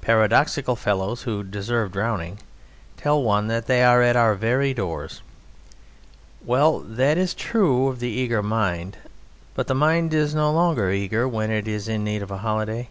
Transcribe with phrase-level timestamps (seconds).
[0.00, 2.40] Paradoxical fellows who deserve drowning
[2.96, 5.22] tell one that they are at our very doors.
[6.44, 8.96] Well, that is true of the eager mind,
[9.54, 12.88] but the mind is no longer eager when it is in need of a holiday.